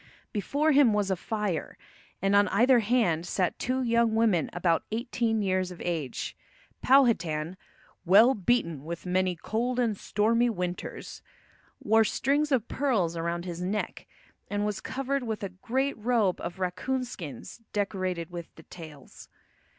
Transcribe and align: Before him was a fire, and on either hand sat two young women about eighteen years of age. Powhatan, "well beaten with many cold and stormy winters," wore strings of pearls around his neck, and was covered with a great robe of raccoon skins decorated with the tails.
Before 0.33 0.71
him 0.71 0.93
was 0.93 1.11
a 1.11 1.15
fire, 1.15 1.77
and 2.23 2.35
on 2.35 2.47
either 2.47 2.79
hand 2.79 3.27
sat 3.27 3.59
two 3.59 3.83
young 3.83 4.15
women 4.15 4.49
about 4.51 4.83
eighteen 4.91 5.43
years 5.43 5.69
of 5.69 5.79
age. 5.79 6.35
Powhatan, 6.81 7.55
"well 8.03 8.33
beaten 8.33 8.83
with 8.83 9.05
many 9.05 9.35
cold 9.35 9.79
and 9.79 9.95
stormy 9.95 10.49
winters," 10.49 11.21
wore 11.83 12.03
strings 12.03 12.51
of 12.51 12.67
pearls 12.67 13.15
around 13.15 13.45
his 13.45 13.61
neck, 13.61 14.07
and 14.49 14.65
was 14.65 14.81
covered 14.81 15.21
with 15.21 15.43
a 15.43 15.49
great 15.49 15.99
robe 15.99 16.41
of 16.41 16.57
raccoon 16.57 17.05
skins 17.05 17.61
decorated 17.71 18.31
with 18.31 18.55
the 18.55 18.63
tails. 18.63 19.29